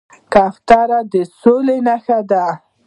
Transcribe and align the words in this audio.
کوتره 0.33 0.99
د 1.13 1.13
سولې 1.41 1.77
نښه 1.87 2.19
ده 2.29 2.45